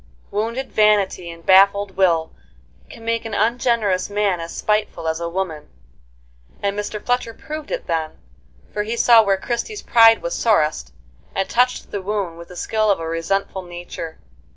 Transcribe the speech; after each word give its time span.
Wounded 0.31 0.71
vanity 0.71 1.29
and 1.29 1.45
baffled 1.45 1.95
will 1.95 2.31
can 2.89 3.05
make 3.05 3.23
an 3.23 3.35
ungenerous 3.35 4.09
man 4.09 4.39
as 4.39 4.51
spiteful 4.51 5.07
as 5.07 5.19
a 5.19 5.29
woman; 5.29 5.67
and 6.63 6.75
Mr. 6.75 6.99
Fletcher 7.05 7.35
proved 7.35 7.69
it 7.69 7.85
then, 7.85 8.17
for 8.73 8.81
he 8.81 8.97
saw 8.97 9.21
where 9.21 9.37
Christie's 9.37 9.83
pride 9.83 10.23
was 10.23 10.33
sorest, 10.33 10.91
and 11.35 11.47
touched 11.47 11.91
the 11.91 12.01
wound 12.01 12.39
with 12.39 12.47
the 12.47 12.55
skill 12.55 12.89
of 12.89 12.99
a 12.99 13.07
resentful 13.07 13.61
nature. 13.61 14.17